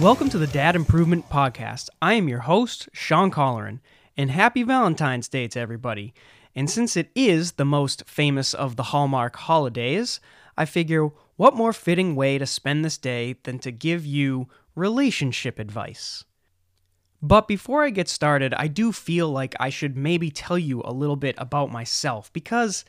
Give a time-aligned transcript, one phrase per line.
[0.00, 1.88] Welcome to the Dad Improvement Podcast.
[2.00, 3.80] I am your host, Sean Colleran,
[4.16, 6.14] and happy Valentine's Day to everybody.
[6.54, 10.20] And since it is the most famous of the Hallmark holidays,
[10.56, 15.58] I figure what more fitting way to spend this day than to give you relationship
[15.58, 16.22] advice.
[17.20, 20.92] But before I get started, I do feel like I should maybe tell you a
[20.92, 22.84] little bit about myself because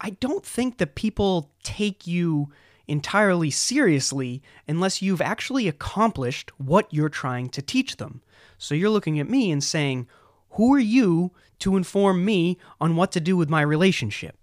[0.00, 2.50] I don't think that people take you
[2.90, 8.20] entirely seriously unless you've actually accomplished what you're trying to teach them.
[8.58, 10.08] So you're looking at me and saying,
[10.50, 14.36] Who are you to inform me on what to do with my relationship?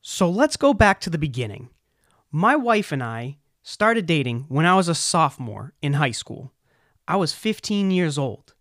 [0.00, 1.68] So let's go back to the beginning.
[2.30, 6.52] My wife and I started dating when I was a sophomore in high school.
[7.08, 8.54] I was 15 years old.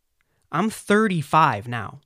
[0.51, 2.01] I'm 35 now.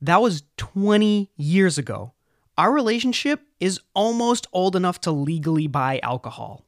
[0.00, 2.12] That was 20 years ago.
[2.58, 6.64] Our relationship is almost old enough to legally buy alcohol.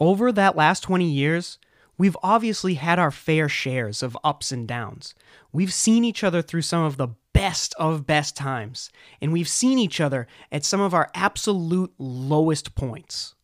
[0.00, 1.60] Over that last 20 years,
[1.96, 5.14] we've obviously had our fair shares of ups and downs.
[5.52, 9.78] We've seen each other through some of the best of best times, and we've seen
[9.78, 13.36] each other at some of our absolute lowest points.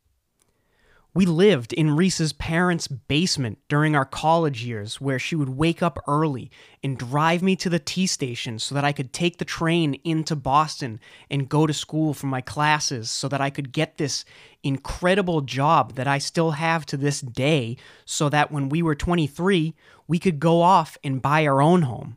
[1.16, 6.00] We lived in Reese's parents' basement during our college years, where she would wake up
[6.08, 6.50] early
[6.82, 10.34] and drive me to the T station so that I could take the train into
[10.34, 10.98] Boston
[11.30, 14.24] and go to school for my classes so that I could get this
[14.64, 19.72] incredible job that I still have to this day, so that when we were 23,
[20.08, 22.16] we could go off and buy our own home.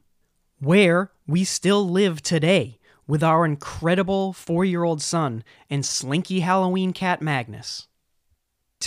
[0.60, 6.94] Where we still live today with our incredible four year old son and slinky Halloween
[6.94, 7.88] cat Magnus.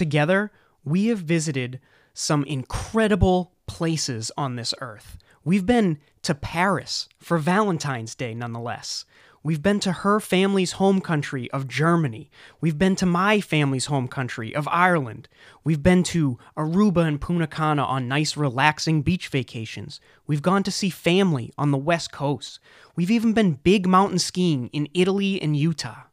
[0.01, 0.51] Together,
[0.83, 1.79] we have visited
[2.15, 5.19] some incredible places on this earth.
[5.45, 9.05] We've been to Paris for Valentine's Day, nonetheless.
[9.43, 12.31] We've been to her family's home country of Germany.
[12.63, 15.29] We've been to my family's home country of Ireland.
[15.65, 20.01] We've been to Aruba and Punta Cana on nice, relaxing beach vacations.
[20.27, 22.59] We've gone to see family on the West Coast.
[22.97, 26.05] We've even been big mountain skiing in Italy and Utah.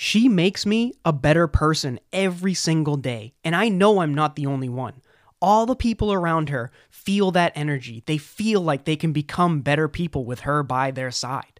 [0.00, 4.46] She makes me a better person every single day, and I know I'm not the
[4.46, 5.02] only one.
[5.42, 8.04] All the people around her feel that energy.
[8.06, 11.58] They feel like they can become better people with her by their side.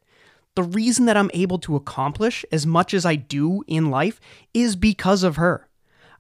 [0.55, 4.21] The reason that I'm able to accomplish as much as I do in life
[4.55, 5.69] is because of her.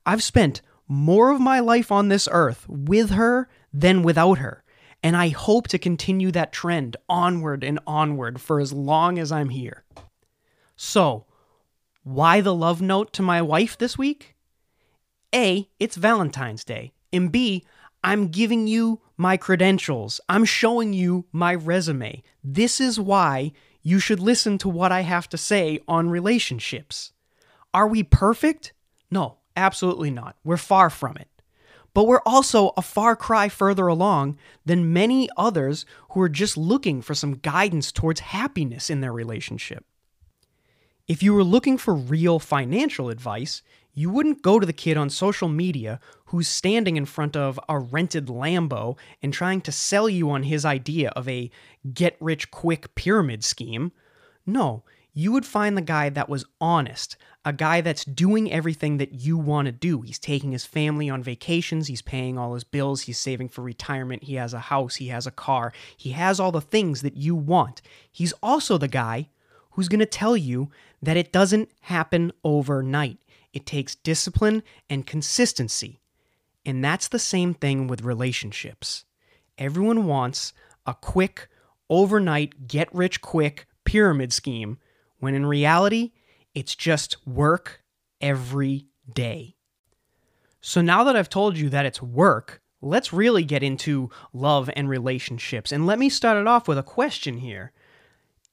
[0.04, 4.64] I've spent more of my life on this earth with her than without her,
[5.04, 9.50] and I hope to continue that trend onward and onward for as long as I'm
[9.50, 9.84] here.
[10.74, 11.26] So,
[12.08, 14.34] why the love note to my wife this week?
[15.34, 16.92] A, it's Valentine's Day.
[17.12, 17.66] And B,
[18.02, 20.18] I'm giving you my credentials.
[20.26, 22.22] I'm showing you my resume.
[22.42, 23.52] This is why
[23.82, 27.12] you should listen to what I have to say on relationships.
[27.74, 28.72] Are we perfect?
[29.10, 30.36] No, absolutely not.
[30.42, 31.28] We're far from it.
[31.92, 37.02] But we're also a far cry further along than many others who are just looking
[37.02, 39.84] for some guidance towards happiness in their relationship.
[41.08, 43.62] If you were looking for real financial advice,
[43.94, 47.78] you wouldn't go to the kid on social media who's standing in front of a
[47.78, 51.50] rented Lambo and trying to sell you on his idea of a
[51.94, 53.90] get rich quick pyramid scheme.
[54.44, 59.14] No, you would find the guy that was honest, a guy that's doing everything that
[59.14, 60.02] you want to do.
[60.02, 64.24] He's taking his family on vacations, he's paying all his bills, he's saving for retirement,
[64.24, 67.34] he has a house, he has a car, he has all the things that you
[67.34, 67.80] want.
[68.12, 69.30] He's also the guy
[69.78, 70.68] who's going to tell you
[71.00, 73.16] that it doesn't happen overnight.
[73.52, 76.00] It takes discipline and consistency.
[76.66, 79.04] And that's the same thing with relationships.
[79.56, 80.52] Everyone wants
[80.84, 81.46] a quick,
[81.88, 84.78] overnight, get rich quick pyramid scheme,
[85.20, 86.10] when in reality,
[86.56, 87.84] it's just work
[88.20, 89.54] every day.
[90.60, 94.88] So now that I've told you that it's work, let's really get into love and
[94.88, 95.70] relationships.
[95.70, 97.70] And let me start it off with a question here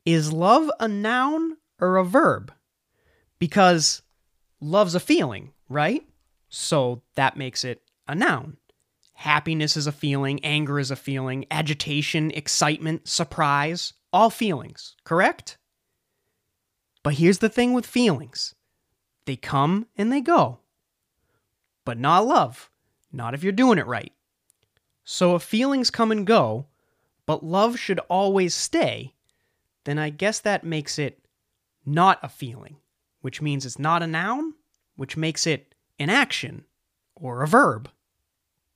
[0.05, 2.53] Is love a noun or a verb?
[3.39, 4.01] because
[4.59, 6.03] love's a feeling, right?
[6.49, 8.57] So that makes it a noun.
[9.13, 15.57] Happiness is a feeling, anger is a feeling, agitation, excitement, surprise, all feelings, correct?
[17.03, 18.55] But here's the thing with feelings
[19.25, 20.59] they come and they go.
[21.83, 22.69] But not love,
[23.11, 24.11] not if you're doing it right.
[25.03, 26.67] So if feelings come and go,
[27.25, 29.13] but love should always stay,
[29.85, 31.25] then I guess that makes it
[31.85, 32.77] not a feeling
[33.25, 34.53] which means it's not a noun,
[34.97, 36.63] which makes it an action
[37.15, 37.89] or a verb.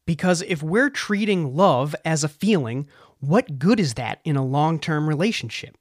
[0.08, 2.88] Because if we're treating love as a feeling,
[3.20, 5.78] what good is that in a long term relationship?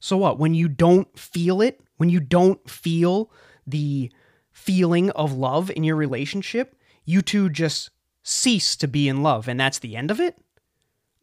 [0.00, 3.30] So, what, when you don't feel it, when you don't feel
[3.64, 4.10] the
[4.50, 6.74] feeling of love in your relationship,
[7.04, 7.90] you two just
[8.24, 10.36] cease to be in love and that's the end of it?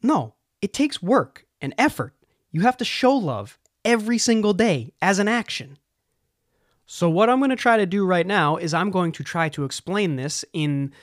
[0.02, 2.14] No, it takes work and effort.
[2.52, 5.78] You have to show love every single day as an action.
[6.86, 9.50] So, what I'm going to try to do right now is I'm going to try
[9.50, 10.94] to explain this in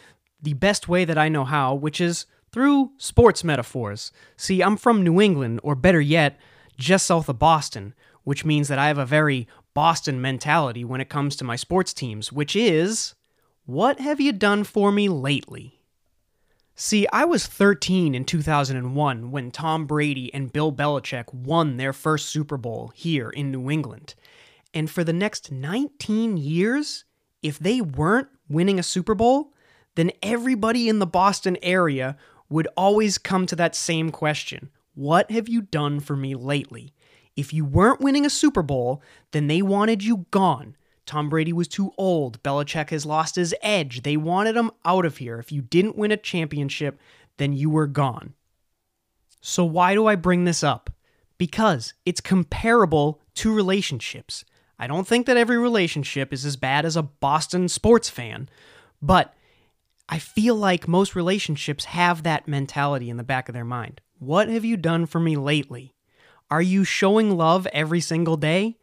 [0.41, 4.11] the best way that I know how, which is through sports metaphors.
[4.37, 6.38] See, I'm from New England, or better yet,
[6.79, 11.08] just south of Boston, which means that I have a very Boston mentality when it
[11.08, 13.14] comes to my sports teams, which is
[13.67, 15.81] what have you done for me lately?
[16.76, 22.28] See, I was 13 in 2001 when Tom Brady and Bill Belichick won their first
[22.28, 24.16] Super Bowl here in New England.
[24.72, 27.04] And for the next 19 years,
[27.42, 29.52] if they weren't winning a Super Bowl,
[29.94, 32.16] then everybody in the Boston area
[32.48, 36.92] would always come to that same question What have you done for me lately?
[37.36, 39.00] If you weren't winning a Super Bowl,
[39.30, 40.76] then they wanted you gone.
[41.06, 42.42] Tom Brady was too old.
[42.42, 44.02] Belichick has lost his edge.
[44.02, 45.38] They wanted him out of here.
[45.38, 46.98] If you didn't win a championship,
[47.36, 48.34] then you were gone.
[49.40, 50.90] So, why do I bring this up?
[51.36, 54.44] Because it's comparable to relationships.
[54.78, 58.48] I don't think that every relationship is as bad as a Boston sports fan,
[59.02, 59.34] but
[60.08, 64.00] I feel like most relationships have that mentality in the back of their mind.
[64.18, 65.94] What have you done for me lately?
[66.50, 68.78] Are you showing love every single day?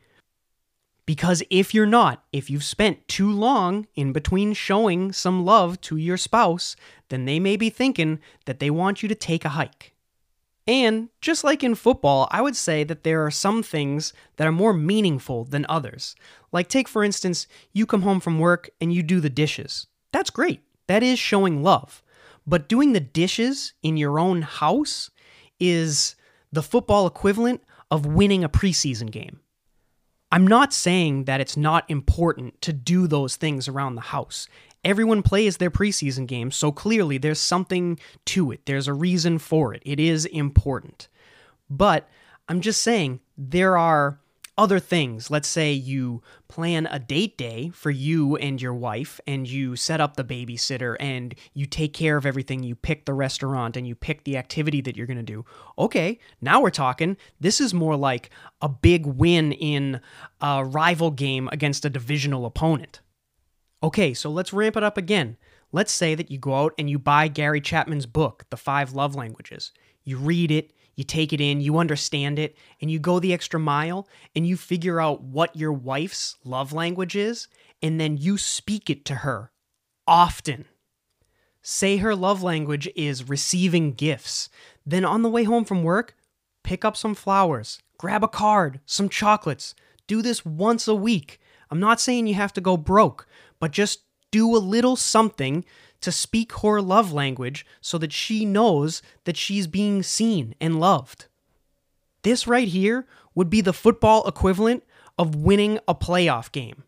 [1.06, 5.98] Because if you're not, if you've spent too long in between showing some love to
[5.98, 6.76] your spouse,
[7.10, 9.94] then they may be thinking that they want you to take a hike.
[10.68, 14.52] And just like in football, I would say that there are some things that are
[14.52, 16.16] more meaningful than others.
[16.52, 19.88] Like, take for instance, you come home from work and you do the dishes.
[20.12, 20.62] That's great.
[20.88, 22.04] That is showing love.
[22.46, 25.10] But doing the dishes in your own house
[25.60, 26.16] is
[26.52, 29.40] the football equivalent of winning a preseason game.
[30.32, 34.48] I'm not saying that it's not important to do those things around the house.
[34.84, 38.66] Everyone plays their preseason games, so clearly there's something to it.
[38.66, 39.84] There's a reason for it.
[39.86, 41.10] It is important.
[41.70, 42.08] But
[42.48, 44.21] I'm just saying there are
[44.62, 45.32] other things.
[45.32, 50.00] Let's say you plan a date day for you and your wife, and you set
[50.00, 52.62] up the babysitter and you take care of everything.
[52.62, 55.46] You pick the restaurant and you pick the activity that you're going to do.
[55.80, 57.18] Okay, now we're talking.
[57.40, 58.30] This is more like
[58.62, 60.00] a big win in
[60.40, 63.02] a rival game against a divisional opponent.
[63.82, 65.38] Okay, so let's ramp it up again.
[65.72, 69.16] Let's say that you go out and you buy Gary Chapman's book, The Five Love
[69.16, 69.72] Languages.
[70.04, 73.60] You read it, you take it in, you understand it, and you go the extra
[73.60, 77.48] mile and you figure out what your wife's love language is,
[77.82, 79.52] and then you speak it to her
[80.08, 80.66] often.
[81.64, 84.48] Say her love language is receiving gifts.
[84.86, 86.16] Then on the way home from work,
[86.64, 89.74] pick up some flowers, grab a card, some chocolates.
[90.06, 91.40] Do this once a week.
[91.72, 93.28] I'm not saying you have to go broke,
[93.60, 95.66] but just do a little something
[96.02, 101.28] to speak her love language so that she knows that she's being seen and loved.
[102.24, 104.84] This right here would be the football equivalent
[105.18, 106.84] of winning a playoff game.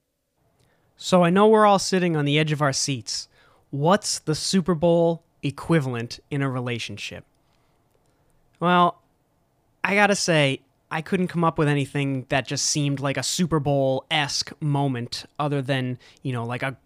[0.96, 3.28] So I know we're all sitting on the edge of our seats.
[3.72, 7.26] What's the Super Bowl equivalent in a relationship?
[8.60, 9.02] Well,
[9.84, 13.60] I gotta say, I couldn't come up with anything that just seemed like a Super
[13.60, 16.78] Bowl esque moment other than, you know, like a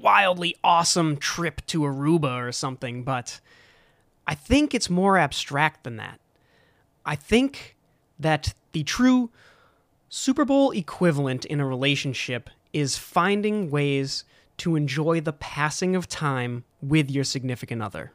[0.00, 3.40] wildly awesome trip to Aruba or something, but
[4.26, 6.20] I think it's more abstract than that.
[7.04, 7.76] I think
[8.18, 9.30] that the true
[10.08, 14.24] Super Bowl equivalent in a relationship is finding ways
[14.58, 18.12] to enjoy the passing of time with your significant other.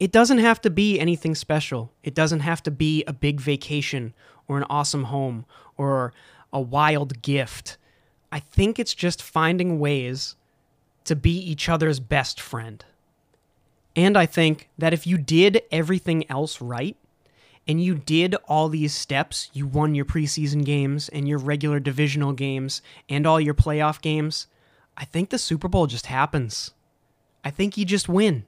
[0.00, 1.92] It doesn't have to be anything special.
[2.02, 4.14] It doesn't have to be a big vacation
[4.46, 5.44] or an awesome home
[5.76, 6.12] or
[6.52, 7.76] a wild gift.
[8.30, 10.36] I think it's just finding ways
[11.08, 12.84] to be each other's best friend.
[13.96, 16.96] And I think that if you did everything else right,
[17.68, 22.32] and you did all these steps, you won your preseason games and your regular divisional
[22.32, 24.46] games and all your playoff games,
[24.96, 26.72] I think the Super Bowl just happens.
[27.44, 28.46] I think you just win.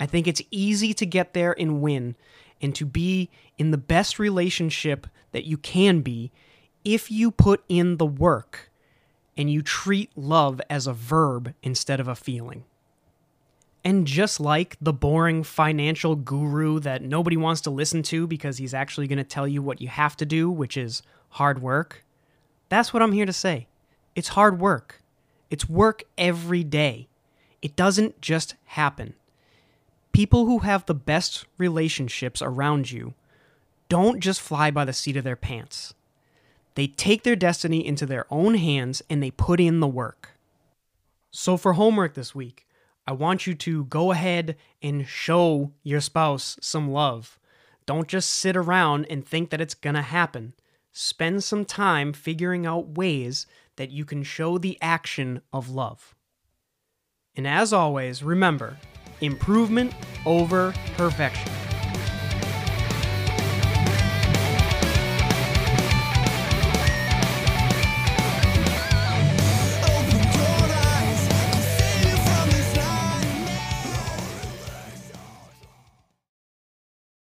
[0.00, 2.16] I think it's easy to get there and win
[2.62, 6.32] and to be in the best relationship that you can be
[6.84, 8.70] if you put in the work
[9.36, 12.64] and you treat love as a verb instead of a feeling.
[13.84, 18.74] And just like the boring financial guru that nobody wants to listen to because he's
[18.74, 22.04] actually going to tell you what you have to do, which is hard work,
[22.68, 23.66] that's what I'm here to say.
[24.14, 25.02] It's hard work.
[25.50, 27.08] It's work every day.
[27.60, 29.14] It doesn't just happen.
[30.12, 33.14] People who have the best relationships around you
[33.88, 35.94] don't just fly by the seat of their pants.
[36.74, 40.30] They take their destiny into their own hands and they put in the work.
[41.30, 42.66] So, for homework this week,
[43.06, 47.38] I want you to go ahead and show your spouse some love.
[47.84, 50.54] Don't just sit around and think that it's going to happen.
[50.92, 56.14] Spend some time figuring out ways that you can show the action of love.
[57.34, 58.76] And as always, remember
[59.20, 59.94] improvement
[60.26, 61.61] over perfection.